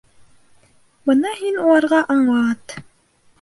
[1.09, 2.77] —Бына һин уларға аңлат...